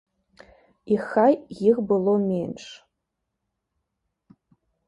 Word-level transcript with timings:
І 0.93 0.97
хай 1.09 1.33
іх 1.71 1.75
было 1.91 2.13
менш. 2.31 2.65